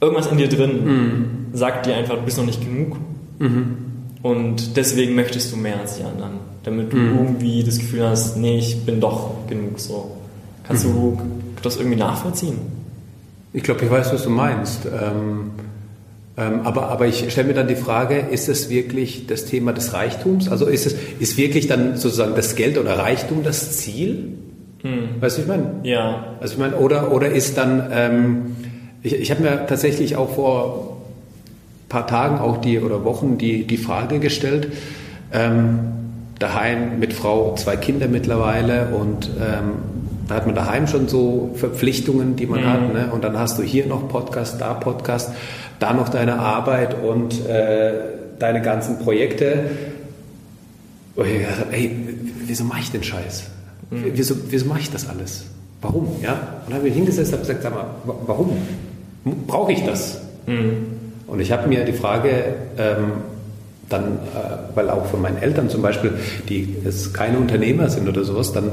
[0.00, 1.46] irgendwas in dir drin mhm.
[1.52, 2.96] sagt dir einfach, du bist noch nicht genug.
[3.38, 3.85] Mhm.
[4.26, 6.32] Und deswegen möchtest du mehr als die anderen,
[6.64, 7.16] damit du mhm.
[7.16, 10.16] irgendwie das Gefühl hast, nee, ich bin doch genug so.
[10.66, 10.92] Kannst mhm.
[10.92, 11.20] du
[11.62, 12.58] das irgendwie nachvollziehen?
[13.52, 14.84] Ich glaube, ich weiß, was du meinst.
[14.86, 15.52] Ähm,
[16.36, 19.92] ähm, aber, aber ich stelle mir dann die Frage, ist es wirklich das Thema des
[19.92, 20.48] Reichtums?
[20.48, 24.32] Also ist es ist wirklich dann sozusagen das Geld oder Reichtum das Ziel?
[24.82, 25.20] Mhm.
[25.20, 25.66] Weißt du, ich meine?
[25.84, 26.36] Ja.
[26.40, 28.56] Also ich meine, oder, oder ist dann, ähm,
[29.04, 30.95] ich, ich habe mir tatsächlich auch vor
[31.88, 34.72] paar Tagen auch die oder Wochen die, die Frage gestellt,
[35.32, 35.78] ähm,
[36.38, 39.72] daheim mit Frau, zwei Kinder mittlerweile und ähm,
[40.28, 42.66] da hat man daheim schon so Verpflichtungen, die man mhm.
[42.66, 42.92] hat.
[42.92, 43.10] Ne?
[43.12, 45.30] Und dann hast du hier noch Podcast, da Podcast,
[45.78, 47.92] da noch deine Arbeit und äh,
[48.38, 49.70] deine ganzen Projekte.
[51.14, 51.96] Und ich dachte, ey,
[52.44, 53.44] wieso mache ich den Scheiß?
[53.90, 54.04] Mhm.
[54.14, 55.44] Wieso, wieso mache ich das alles?
[55.80, 56.08] Warum?
[56.22, 56.32] Ja?
[56.32, 58.50] Und dann habe ich mich hingesetzt und gesagt, sag mal, warum?
[59.46, 60.20] Brauche ich das?
[60.46, 60.95] Mhm.
[61.26, 63.12] Und ich habe mir die Frage ähm,
[63.88, 66.12] dann, äh, weil auch von meinen Eltern zum Beispiel,
[66.48, 68.70] die jetzt keine Unternehmer sind oder sowas, dann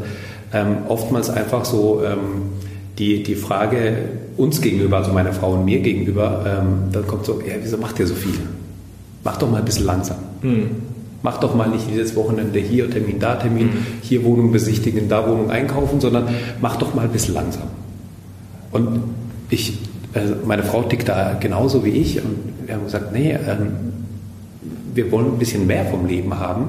[0.53, 2.53] ähm, oftmals einfach so ähm,
[2.97, 3.97] die, die Frage
[4.37, 7.99] uns gegenüber, also meiner Frau und mir gegenüber, ähm, dann kommt so, ja, wieso macht
[7.99, 8.33] ihr so viel?
[9.23, 10.17] Mach doch mal ein bisschen langsam.
[10.41, 10.69] Mhm.
[11.21, 13.85] Mach doch mal nicht dieses Wochenende hier Termin, da Termin, mhm.
[14.01, 16.27] hier Wohnung besichtigen, da Wohnung einkaufen, sondern
[16.61, 17.63] mach doch mal ein bisschen langsam.
[18.71, 19.03] Und
[19.49, 19.77] ich,
[20.45, 23.93] meine Frau tickt da genauso wie ich und wir haben gesagt, nee, ähm,
[24.93, 26.65] wir wollen ein bisschen mehr vom Leben haben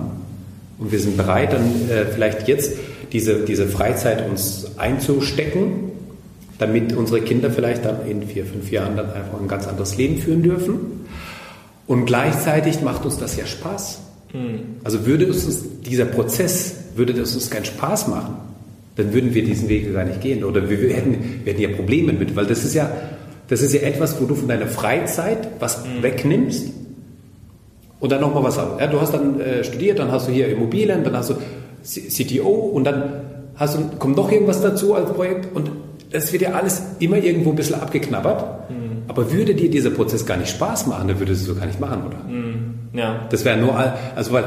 [0.79, 2.73] und wir sind bereit, dann äh, vielleicht jetzt
[3.13, 5.93] diese, diese Freizeit uns einzustecken,
[6.59, 10.19] damit unsere Kinder vielleicht dann in vier, fünf Jahren dann einfach ein ganz anderes Leben
[10.19, 10.77] führen dürfen.
[11.87, 14.01] Und gleichzeitig macht uns das ja Spaß.
[14.33, 14.61] Mhm.
[14.83, 18.37] Also würde uns dieser Prozess, würde das uns keinen Spaß machen,
[18.97, 20.45] dann würden wir diesen Weg gar nicht gehen.
[20.45, 22.91] Oder wir, wir, hätten, wir hätten ja Probleme mit, weil das ist ja,
[23.49, 26.03] das ist ja etwas, wo du von deiner Freizeit was mhm.
[26.03, 26.71] wegnimmst
[28.01, 28.79] und dann nochmal was ab.
[28.81, 31.37] Ja, du hast dann äh, studiert, dann hast du hier Immobilien, dann hast du
[31.83, 33.21] CTO und dann
[33.57, 35.71] hast du, kommt noch irgendwas dazu als Projekt und
[36.11, 38.71] das wird ja alles immer irgendwo ein bisschen abgeknabbert.
[38.71, 39.03] Mhm.
[39.09, 41.67] Aber würde dir dieser Prozess gar nicht Spaß machen, dann würdest du es so gar
[41.67, 42.19] nicht machen, oder?
[42.29, 42.99] Mhm.
[42.99, 43.27] Ja.
[43.31, 43.77] Das wäre nur,
[44.15, 44.45] also weil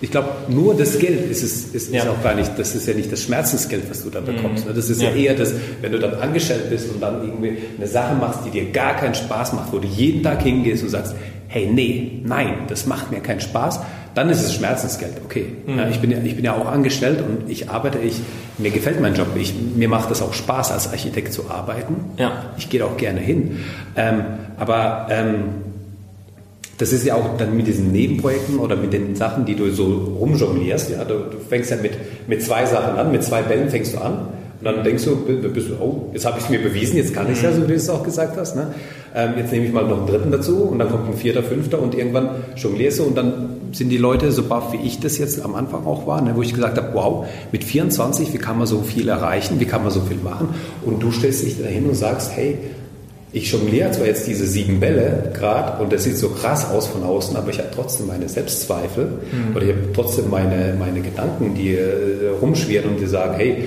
[0.00, 2.02] ich glaube, nur das Geld ist es ist, ja.
[2.02, 4.66] ist auch gar nicht, das ist ja nicht das Schmerzensgeld, was du dann bekommst.
[4.68, 4.74] Mhm.
[4.74, 5.10] Das ist ja.
[5.10, 5.16] ja.
[5.16, 8.70] eher das, wenn du dann angestellt bist und dann irgendwie eine Sache machst, die dir
[8.70, 11.16] gar keinen Spaß macht, wo du jeden Tag hingehst und sagst,
[11.48, 13.80] hey, nee, nein, das macht mir keinen Spaß,
[14.14, 15.14] dann ist es Schmerzensgeld.
[15.24, 15.78] Okay, mhm.
[15.78, 18.20] ja, ich, bin ja, ich bin ja auch angestellt und ich arbeite, ich,
[18.58, 19.28] mir gefällt mein Job.
[19.36, 21.96] Ich, mir macht es auch Spaß, als Architekt zu arbeiten.
[22.18, 22.52] Ja.
[22.56, 23.60] Ich gehe auch gerne hin.
[23.96, 24.24] Ähm,
[24.58, 25.67] aber ähm,
[26.78, 30.14] das ist ja auch dann mit diesen Nebenprojekten oder mit den Sachen, die du so
[30.18, 30.90] rumjonglierst.
[30.90, 31.04] Ja?
[31.04, 31.92] Du, du fängst ja mit,
[32.28, 34.28] mit zwei Sachen an, mit zwei Bällen fängst du an.
[34.60, 37.26] Und dann denkst du, bist du oh, jetzt habe ich es mir bewiesen, jetzt kann
[37.26, 38.56] ich es ja, so wie du es auch gesagt hast.
[38.56, 38.74] Ne?
[39.14, 41.80] Ähm, jetzt nehme ich mal noch einen dritten dazu und dann kommt ein vierter, fünfter
[41.80, 45.44] und irgendwann jonglierst du und dann sind die Leute so baff, wie ich das jetzt
[45.44, 46.32] am Anfang auch war, ne?
[46.34, 49.82] wo ich gesagt habe, wow, mit 24, wie kann man so viel erreichen, wie kann
[49.82, 50.48] man so viel machen?
[50.84, 52.58] Und du stellst dich dahin und sagst, hey,
[53.32, 57.02] ich jongliere zwar jetzt diese sieben Bälle gerade und das sieht so krass aus von
[57.02, 59.54] außen, aber ich habe trotzdem meine Selbstzweifel mhm.
[59.54, 63.64] oder ich habe trotzdem meine, meine Gedanken, die äh, rumschwirren und die sagen, hey,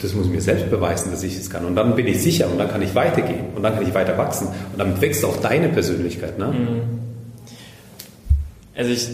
[0.00, 1.64] das muss ich mir selbst beweisen, dass ich es kann.
[1.64, 4.18] Und dann bin ich sicher und dann kann ich weitergehen und dann kann ich weiter
[4.18, 4.48] wachsen.
[4.48, 6.38] Und damit wächst auch deine Persönlichkeit.
[6.38, 6.46] Ne?
[6.46, 6.80] Mhm.
[8.74, 9.08] Also ich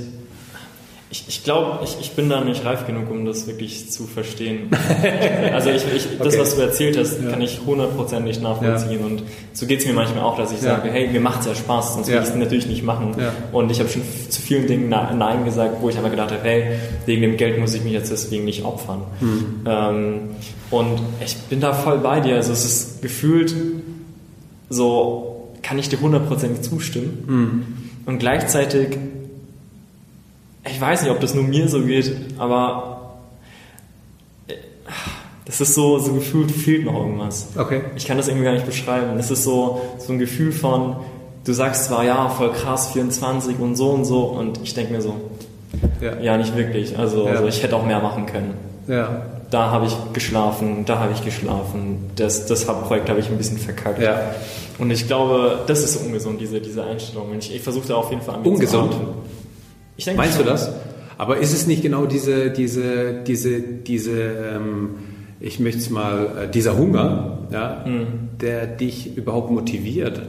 [1.10, 4.68] ich, ich glaube, ich, ich bin da nicht reif genug, um das wirklich zu verstehen.
[5.54, 6.38] also ich, ich, das, okay.
[6.38, 7.30] was du erzählt hast, ja.
[7.30, 9.00] kann ich hundertprozentig nachvollziehen.
[9.00, 9.06] Ja.
[9.06, 9.22] Und
[9.54, 10.76] so geht es mir manchmal auch, dass ich ja.
[10.76, 13.14] sage, hey, mir macht es ja Spaß, sonst will ich es natürlich nicht machen.
[13.52, 16.78] Und ich habe schon zu vielen Dingen Nein gesagt, wo ich aber gedacht habe, hey,
[17.06, 19.02] wegen dem Geld muss ich mich jetzt deswegen nicht opfern.
[19.20, 19.60] Mhm.
[19.66, 20.20] Ähm,
[20.70, 22.34] und ich bin da voll bei dir.
[22.36, 23.54] Also es ist gefühlt
[24.68, 27.24] so, kann ich dir hundertprozentig zustimmen.
[27.26, 27.62] Mhm.
[28.04, 28.98] Und gleichzeitig
[30.70, 33.18] ich weiß nicht, ob das nur mir so geht, aber
[34.46, 34.54] äh,
[35.44, 37.48] das ist so, so gefühlt fehlt noch irgendwas.
[37.56, 37.82] Okay.
[37.96, 39.18] Ich kann das irgendwie gar nicht beschreiben.
[39.18, 40.96] Es ist so, so ein Gefühl von,
[41.44, 45.00] du sagst zwar, ja, voll krass, 24 und so und so, und ich denke mir
[45.02, 45.14] so,
[46.00, 46.18] ja.
[46.20, 46.98] ja, nicht wirklich.
[46.98, 47.32] Also, ja.
[47.32, 48.54] also, ich hätte auch mehr machen können.
[48.86, 49.22] Ja.
[49.50, 52.10] Da habe ich geschlafen, da habe ich geschlafen.
[52.16, 54.00] Das, das Projekt habe ich ein bisschen verkackt.
[54.00, 54.32] Ja.
[54.78, 57.34] Und ich glaube, das ist ungesund, diese, diese Einstellung.
[57.38, 58.92] Ich, ich versuche da auf jeden Fall an Ungesund?
[58.92, 58.98] Zu
[60.06, 60.72] Denke, Meinst du das?
[61.16, 64.90] Aber ist es nicht genau diese, diese, diese, diese, ähm,
[65.40, 68.06] ich möchte es mal, äh, dieser Hunger, ja, mhm.
[68.40, 70.20] der dich überhaupt motiviert?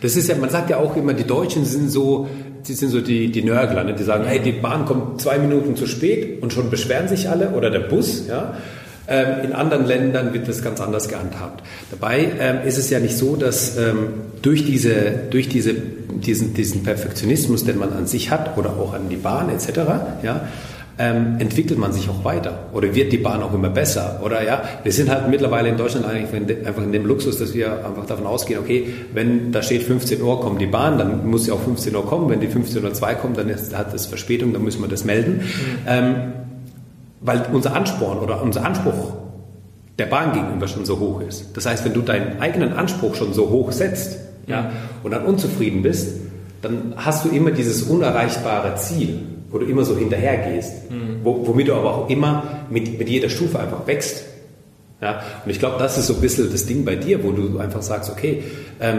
[0.00, 2.28] Das ist ja, man sagt ja auch immer, die Deutschen sind so,
[2.66, 3.94] die sind so die, die Nörgler, ne?
[3.94, 7.50] die sagen, hey, die Bahn kommt zwei Minuten zu spät und schon beschweren sich alle
[7.50, 8.54] oder der Bus, ja.
[9.08, 11.62] Ähm, in anderen Ländern wird das ganz anders gehandhabt.
[11.90, 14.08] Dabei ähm, ist es ja nicht so, dass ähm,
[14.42, 14.92] durch, diese,
[15.30, 19.48] durch diese, diesen, diesen Perfektionismus, den man an sich hat oder auch an die Bahn
[19.50, 19.80] etc.,
[20.22, 20.48] ja,
[20.98, 24.62] ähm, entwickelt man sich auch weiter oder wird die Bahn auch immer besser oder ja,
[24.82, 28.26] wir sind halt mittlerweile in Deutschland eigentlich einfach in dem Luxus, dass wir einfach davon
[28.26, 31.94] ausgehen, okay, wenn da steht 15 Uhr kommt die Bahn, dann muss sie auch 15
[31.94, 34.80] Uhr kommen, wenn die 15 Uhr 2 kommt, dann ist, hat es Verspätung, dann müssen
[34.80, 35.42] wir das melden.
[35.42, 35.78] Mhm.
[35.86, 36.16] Ähm,
[37.26, 39.14] weil unser Ansporn oder unser Anspruch
[39.98, 41.56] der Bahn gegenüber schon so hoch ist.
[41.56, 44.70] Das heißt, wenn du deinen eigenen Anspruch schon so hoch setzt ja,
[45.02, 46.20] und dann unzufrieden bist,
[46.62, 51.20] dann hast du immer dieses unerreichbare Ziel, wo du immer so hinterhergehst, mhm.
[51.24, 54.24] wo, womit du aber auch immer mit, mit jeder Stufe einfach wächst.
[55.00, 57.58] Ja, und ich glaube, das ist so ein bisschen das Ding bei dir, wo du
[57.58, 58.44] einfach sagst, okay,
[58.80, 58.98] ähm,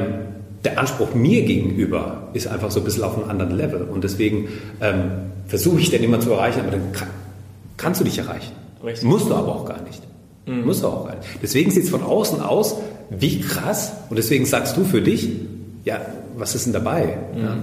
[0.63, 4.49] der Anspruch mir gegenüber ist einfach so ein bisschen auf einem anderen Level und deswegen
[4.81, 5.11] ähm,
[5.47, 6.91] versuche ich den immer zu erreichen, aber dann
[7.77, 8.53] kannst du dich erreichen.
[8.83, 9.07] Richtig.
[9.07, 10.01] Musst du aber auch gar nicht.
[10.45, 10.65] Mhm.
[10.65, 11.27] Musst du auch gar nicht.
[11.41, 12.75] Deswegen sieht es von außen aus,
[13.09, 13.93] wie krass.
[14.09, 15.29] Und deswegen sagst du für dich,
[15.85, 16.01] ja,
[16.35, 17.17] was ist denn dabei?
[17.33, 17.43] Mhm.
[17.43, 17.57] Ja.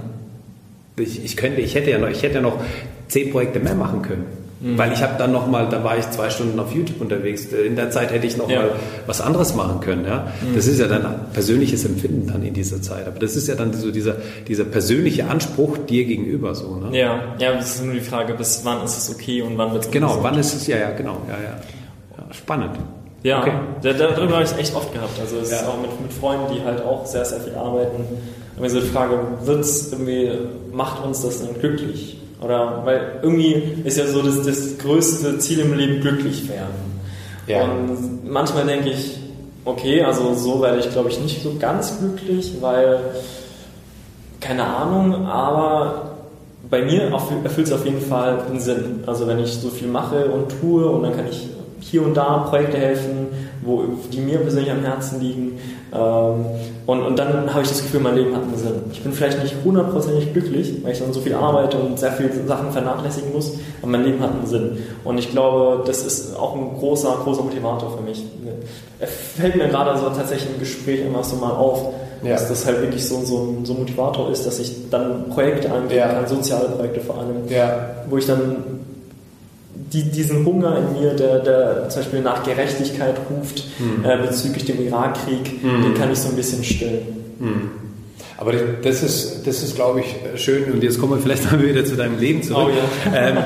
[0.97, 2.59] Ich, ich, könnte, ich hätte ja noch, ich hätte ja noch
[3.07, 4.25] zehn Projekte mehr machen können.
[4.65, 4.79] Mhm.
[4.79, 7.45] Weil ich habe dann noch mal, da war ich zwei Stunden auf YouTube unterwegs.
[7.45, 8.61] In der Zeit hätte ich noch ja.
[8.61, 8.71] mal
[9.05, 10.05] was anderes machen können.
[10.05, 10.31] Ja?
[10.41, 10.55] Mhm.
[10.55, 13.05] Das ist ja dann persönliches Empfinden dann in dieser Zeit.
[13.05, 14.15] Aber das ist ja dann so dieser,
[14.47, 16.77] dieser persönliche Anspruch dir gegenüber so.
[16.77, 16.97] Ne?
[16.97, 19.85] Ja, ja, das ist nur die Frage, bis wann ist es okay und wann wird
[19.85, 21.57] es Genau, wann ist es, ja, ja, genau, ja, ja.
[22.17, 22.71] ja spannend.
[23.21, 23.51] Ja, okay.
[23.83, 25.19] darüber habe ich es echt oft gehabt.
[25.19, 25.57] Also es ja.
[25.57, 28.03] ist auch mit, mit Freunden, die halt auch sehr, sehr viel arbeiten.
[28.55, 30.31] Irgendwie so die Frage, wird's irgendwie,
[30.71, 32.17] macht uns das denn glücklich?
[32.45, 37.01] Oder weil irgendwie ist ja so das, das größte Ziel im Leben glücklich werden.
[37.47, 37.63] Ja.
[37.63, 39.17] Und manchmal denke ich,
[39.65, 42.99] okay, also so werde ich glaube ich nicht so ganz glücklich, weil
[44.39, 46.17] keine Ahnung, aber
[46.69, 49.03] bei mir erfüllt es auf jeden Fall einen Sinn.
[49.07, 51.47] Also wenn ich so viel mache und tue und dann kann ich
[51.89, 53.27] hier und da Projekte helfen,
[53.61, 55.59] wo, die mir persönlich am Herzen liegen.
[55.93, 56.45] Ähm,
[56.87, 58.73] und, und dann habe ich das Gefühl, mein Leben hat einen Sinn.
[58.91, 62.31] Ich bin vielleicht nicht hundertprozentig glücklich, weil ich dann so viel arbeite und sehr viele
[62.47, 64.77] Sachen vernachlässigen muss, aber mein Leben hat einen Sinn.
[65.03, 68.23] Und ich glaube, das ist auch ein großer, großer Motivator für mich.
[68.99, 71.93] Er fällt mir gerade so tatsächlich im Gespräch immer so mal auf,
[72.23, 72.31] ja.
[72.31, 75.99] dass das halt wirklich so, so, so ein Motivator ist, dass ich dann Projekte angehen
[75.99, 76.07] ja.
[76.07, 77.89] kann, soziale Projekte vor allem, ja.
[78.09, 78.74] wo ich dann
[79.93, 84.05] die, diesen Hunger in mir, der, der zum Beispiel nach Gerechtigkeit ruft mhm.
[84.05, 85.83] äh, bezüglich dem Irakkrieg, mhm.
[85.83, 87.05] den kann ich so ein bisschen stillen.
[87.39, 87.71] Mhm.
[88.37, 90.71] Aber das ist, das ist, glaube ich, schön.
[90.71, 92.69] Und jetzt kommen wir vielleicht mal wieder zu deinem Leben zurück.
[92.69, 93.29] Oh, ja.
[93.29, 93.37] ähm,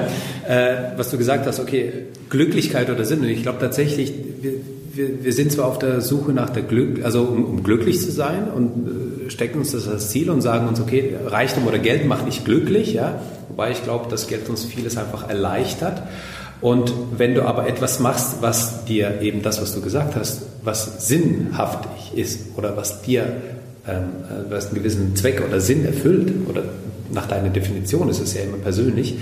[0.48, 1.92] äh, was du gesagt hast, okay,
[2.30, 3.20] Glücklichkeit oder Sinn.
[3.20, 4.54] Und ich glaube tatsächlich, wir,
[4.94, 8.12] wir, wir, sind zwar auf der Suche nach der Glück, also um, um glücklich zu
[8.12, 12.06] sein und äh, stecken uns das als Ziel und sagen uns, okay, Reichtum oder Geld
[12.08, 13.22] macht nicht glücklich, ja.
[13.60, 16.02] Wobei ich glaube, dass Geld uns vieles einfach erleichtert.
[16.62, 21.10] Und wenn du aber etwas machst, was dir eben das, was du gesagt hast, was
[21.10, 23.26] sinnhaftig ist oder was dir
[23.86, 23.96] ähm,
[24.30, 26.64] äh, was einen gewissen Zweck oder Sinn erfüllt oder
[27.12, 29.18] nach deiner Definition ist es ja immer persönlich,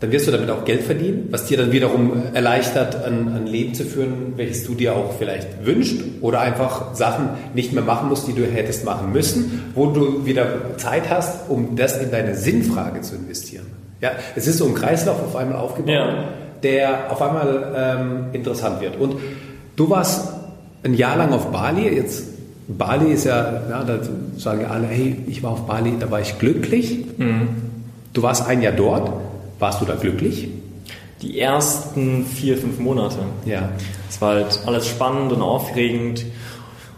[0.00, 3.74] dann wirst du damit auch Geld verdienen, was dir dann wiederum erleichtert, ein, ein, Leben
[3.74, 8.28] zu führen, welches du dir auch vielleicht wünschst oder einfach Sachen nicht mehr machen musst,
[8.28, 13.00] die du hättest machen müssen, wo du wieder Zeit hast, um das in deine Sinnfrage
[13.00, 13.64] zu investieren.
[14.02, 16.24] Ja, es ist so ein Kreislauf auf einmal aufgebaut, ja.
[16.62, 18.98] der auf einmal ähm, interessant wird.
[19.00, 19.16] Und
[19.76, 20.28] du warst
[20.82, 22.24] ein Jahr lang auf Bali, jetzt
[22.68, 24.00] Bali ist ja, ja, da
[24.36, 27.06] sagen alle, hey, ich war auf Bali, da war ich glücklich.
[27.16, 27.48] Mhm.
[28.12, 29.10] Du warst ein Jahr dort.
[29.58, 30.48] Warst du da glücklich?
[31.22, 33.18] Die ersten vier, fünf Monate.
[33.46, 33.70] Ja.
[34.08, 36.24] Es war halt alles spannend und aufregend.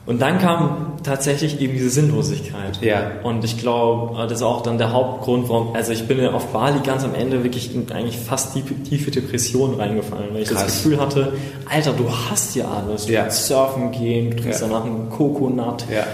[0.06, 2.80] Und dann kam tatsächlich eben diese Sinnlosigkeit.
[2.80, 3.10] Ja.
[3.22, 6.80] Und ich glaube, das ist auch dann der Hauptgrund, warum, also ich bin auf Bali
[6.80, 10.64] ganz am Ende wirklich in eigentlich fast tiefe, tiefe Depressionen reingefallen, weil ich Krass.
[10.64, 11.34] das Gefühl hatte,
[11.70, 13.06] Alter, du hast ja alles.
[13.06, 13.22] Du ja.
[13.22, 14.66] kannst surfen gehen, du trinkst ja.
[14.66, 15.84] danach einen Kokonat.
[15.92, 16.06] Ja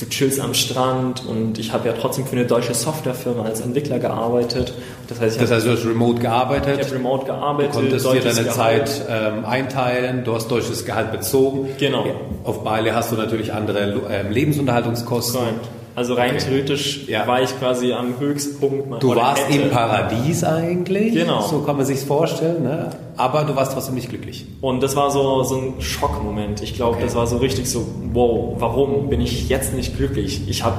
[0.00, 3.98] du chillst am Strand und ich habe ja trotzdem für eine deutsche Softwarefirma als Entwickler
[3.98, 4.72] gearbeitet.
[5.08, 6.78] Das heißt, das heißt du hast remote gearbeitet?
[6.80, 7.74] Ich habe remote gearbeitet.
[7.74, 8.88] Du konntest dir deine Gehalt.
[8.88, 11.68] Zeit ähm, einteilen, du hast deutsches Gehalt bezogen.
[11.78, 12.04] Genau.
[12.44, 15.40] Auf Bali hast du natürlich andere ähm, Lebensunterhaltungskosten.
[15.40, 15.54] Right.
[16.00, 16.44] Also rein okay.
[16.46, 17.26] theoretisch ja.
[17.26, 19.02] war ich quasi am Höchstpunkt.
[19.02, 19.64] Du warst hätte.
[19.64, 21.12] im Paradies eigentlich.
[21.12, 21.42] Genau.
[21.42, 22.62] So kann man sich vorstellen.
[22.62, 22.88] Ne?
[23.18, 24.46] Aber du warst trotzdem nicht glücklich.
[24.62, 26.62] Und das war so, so ein Schockmoment.
[26.62, 27.04] Ich glaube, okay.
[27.04, 30.48] das war so richtig so, wow, warum bin ich jetzt nicht glücklich?
[30.48, 30.78] Ich habe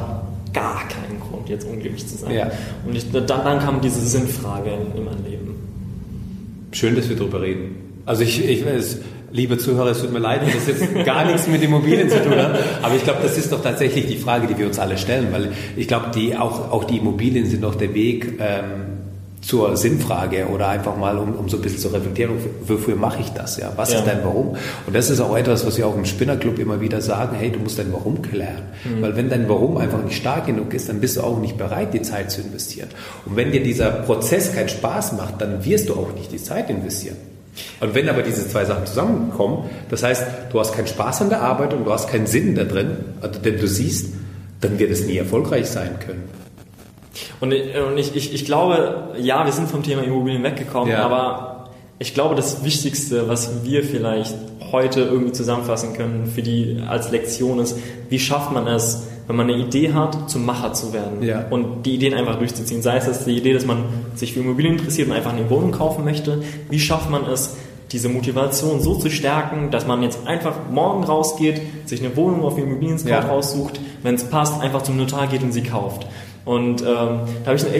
[0.53, 2.33] gar keinen Grund, jetzt unglücklich zu sein.
[2.33, 2.51] Ja.
[2.87, 5.55] Und ich, dann, dann kam diese Sinnfrage in, in mein Leben.
[6.71, 7.75] Schön, dass wir darüber reden.
[8.07, 8.97] Also ich, ich weiß,
[9.33, 12.35] Liebe Zuhörer, es tut mir leid, wenn das jetzt gar nichts mit Immobilien zu tun
[12.35, 12.59] hat.
[12.81, 15.53] Aber ich glaube, das ist doch tatsächlich die Frage, die wir uns alle stellen, weil
[15.77, 19.01] ich glaube, die, auch, auch die Immobilien sind doch der Weg ähm,
[19.41, 22.33] zur Sinnfrage oder einfach mal, um, um so ein bisschen zu reflektieren,
[22.65, 23.57] wofür mache ich das?
[23.57, 23.71] Ja?
[23.75, 23.99] Was ja.
[23.99, 24.55] ist dein Warum?
[24.85, 27.59] Und das ist auch etwas, was wir auch im Spinnerclub immer wieder sagen, hey, du
[27.59, 28.63] musst dein Warum klären.
[28.83, 29.01] Mhm.
[29.01, 31.93] Weil wenn dein Warum einfach nicht stark genug ist, dann bist du auch nicht bereit,
[31.93, 32.89] die Zeit zu investieren.
[33.25, 36.69] Und wenn dir dieser Prozess keinen Spaß macht, dann wirst du auch nicht die Zeit
[36.69, 37.17] investieren.
[37.79, 41.41] Und wenn aber diese zwei Sachen zusammenkommen, das heißt, du hast keinen Spaß an der
[41.41, 44.13] Arbeit und du hast keinen Sinn da drin, also denn du siehst,
[44.61, 46.29] dann wird es nie erfolgreich sein können.
[47.39, 51.03] Und, ich, ich, ich glaube, ja, wir sind vom Thema Immobilien weggekommen, ja.
[51.03, 54.35] aber ich glaube, das Wichtigste, was wir vielleicht
[54.71, 57.77] heute irgendwie zusammenfassen können für die als Lektion ist,
[58.09, 61.45] wie schafft man es, wenn man eine Idee hat, zum Macher zu werden ja.
[61.49, 62.81] und die Ideen einfach durchzuziehen.
[62.81, 65.71] Sei es das die Idee, dass man sich für Immobilien interessiert und einfach eine Wohnung
[65.71, 66.43] kaufen möchte.
[66.69, 67.55] Wie schafft man es,
[67.93, 72.57] diese Motivation so zu stärken, dass man jetzt einfach morgen rausgeht, sich eine Wohnung auf
[72.57, 73.19] Immobilien Scout ja.
[73.21, 76.07] raussucht, wenn es passt, einfach zum Notar geht und sie kauft.
[76.43, 77.75] Und ähm, da habe ich eine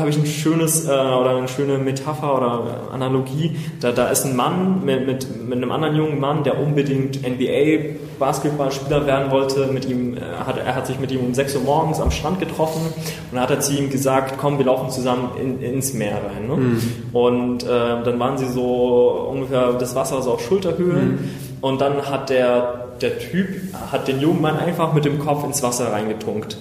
[0.00, 3.56] habe ich ein schönes äh, oder eine schöne Metapher oder Analogie.
[3.80, 7.96] Da, da ist ein Mann mit, mit, mit einem anderen jungen Mann, der unbedingt NBA
[8.18, 9.66] Basketballspieler werden wollte.
[9.66, 12.40] Mit ihm, äh, hat, er hat sich mit ihm um 6 Uhr morgens am Strand
[12.40, 16.16] getroffen und dann hat er zu ihm gesagt, komm, wir laufen zusammen in, ins Meer
[16.16, 16.48] rein.
[16.48, 16.56] Ne?
[16.56, 16.80] Mhm.
[17.12, 21.18] Und äh, dann waren sie so ungefähr das Wasser so auf Schulterhöhe mhm.
[21.60, 23.48] und dann hat der, der Typ
[23.90, 26.56] hat den jungen Mann einfach mit dem Kopf ins Wasser reingetunkt.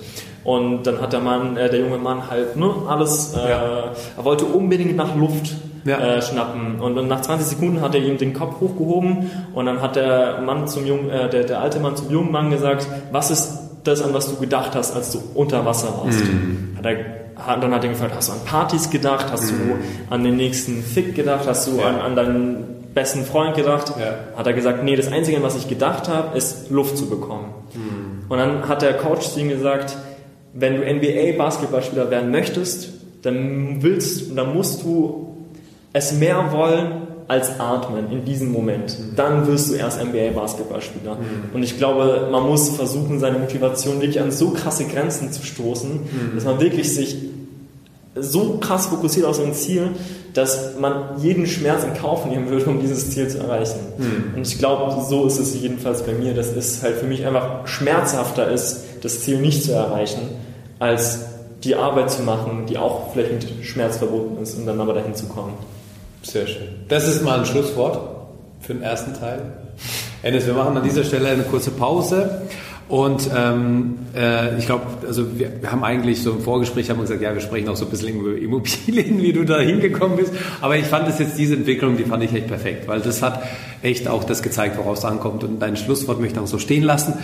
[0.47, 3.91] Und dann hat der Mann, äh, der junge Mann halt ne, alles, äh, ja.
[4.15, 5.97] er wollte unbedingt nach Luft ja.
[5.99, 6.79] äh, schnappen.
[6.79, 10.39] Und dann nach 20 Sekunden hat er ihm den Kopf hochgehoben und dann hat der
[10.39, 14.01] Mann zum jungen, äh, der, der alte Mann zum jungen Mann gesagt, was ist das,
[14.01, 16.23] an was du gedacht hast, als du unter Wasser warst?
[16.23, 16.77] Mhm.
[16.77, 16.95] Hat er
[17.35, 19.27] hat, dann hat er gefragt, hast du an Partys gedacht?
[19.29, 19.57] Hast mhm.
[19.57, 21.45] du an den nächsten Fick gedacht?
[21.45, 21.87] Hast du ja.
[21.87, 23.91] an, an deinen besten Freund gedacht?
[23.99, 24.15] Ja.
[24.37, 27.53] Hat er gesagt, nee, das Einzige, an was ich gedacht habe, ist Luft zu bekommen.
[27.73, 28.29] Mhm.
[28.29, 29.97] Und dann hat der Coach zu ihm gesagt,
[30.59, 32.89] wenn du NBA-Basketballspieler werden möchtest,
[33.21, 35.35] dann willst, dann musst du
[35.93, 38.97] es mehr wollen als Atmen in diesem Moment.
[38.97, 39.15] Mhm.
[39.15, 41.15] Dann wirst du erst NBA-Basketballspieler.
[41.15, 41.53] Mhm.
[41.53, 45.91] Und ich glaube, man muss versuchen, seine Motivation wirklich an so krasse Grenzen zu stoßen,
[45.91, 46.35] mhm.
[46.35, 47.17] dass man wirklich sich
[48.15, 49.89] so krass fokussiert auf so ein Ziel,
[50.33, 53.79] dass man jeden Schmerz in Kauf nehmen würde, um dieses Ziel zu erreichen.
[53.97, 54.37] Mhm.
[54.37, 57.67] Und ich glaube, so ist es jedenfalls bei mir, dass es halt für mich einfach
[57.67, 60.21] schmerzhafter ist, das Ziel nicht zu erreichen,
[60.79, 61.25] als
[61.63, 65.15] die Arbeit zu machen, die auch vielleicht mit Schmerz verbunden ist und dann aber dahin
[65.15, 65.53] zu kommen.
[66.21, 66.67] Sehr schön.
[66.87, 67.99] Das ist mal ein Schlusswort
[68.61, 69.41] für den ersten Teil.
[70.23, 72.41] Ennis, wir machen an dieser Stelle eine kurze Pause.
[72.89, 77.01] Und ähm, äh, ich glaube, also wir, wir haben eigentlich so im Vorgespräch haben wir
[77.01, 80.33] gesagt, ja, wir sprechen auch so ein bisschen über Immobilien, wie du da hingekommen bist.
[80.61, 83.43] Aber ich fand das jetzt diese Entwicklung, die fand ich echt perfekt, weil das hat
[83.81, 85.43] echt auch das gezeigt, woraus es ankommt.
[85.43, 87.15] Und dein Schlusswort möchte ich auch so stehen lassen.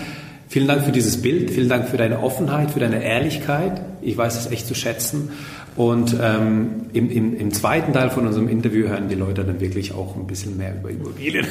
[0.53, 3.81] Vielen Dank für dieses Bild, vielen Dank für deine Offenheit, für deine Ehrlichkeit.
[4.03, 5.31] Ich weiß es echt zu schätzen.
[5.75, 9.95] Und ähm, im, im, im zweiten Teil von unserem Interview hören die Leute dann wirklich
[9.95, 11.47] auch ein bisschen mehr über Immobilien.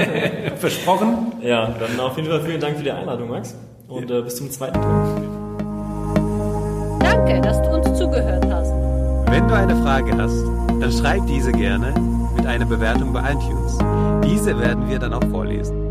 [0.56, 1.34] Versprochen?
[1.42, 3.54] Ja, dann auf jeden Fall vielen Dank für die Einladung, Max.
[3.86, 5.28] Und äh, bis zum zweiten Teil.
[7.00, 8.72] Danke, dass du uns zugehört hast.
[9.30, 10.42] Wenn du eine Frage hast,
[10.80, 11.92] dann schreib diese gerne
[12.34, 13.76] mit einer Bewertung bei iTunes.
[14.24, 15.87] Diese werden wir dann auch vorlesen.